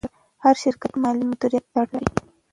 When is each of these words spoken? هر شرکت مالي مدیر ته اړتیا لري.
هر 0.43 0.55
شرکت 0.63 0.93
مالي 1.01 1.23
مدیر 1.29 1.51
ته 1.71 1.75
اړتیا 1.81 1.97
لري. 2.03 2.07